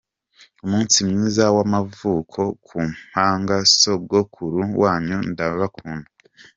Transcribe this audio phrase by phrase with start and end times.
[0.65, 6.09] Umunsi mwiza w’amavuko ku mpanga, sogokuru wanyu ndabakunda.